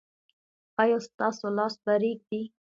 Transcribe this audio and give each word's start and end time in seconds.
ایا 0.81 0.97
ستاسو 1.07 1.45
لاس 1.57 1.73
به 1.83 1.93
ریږدي؟ 2.01 2.41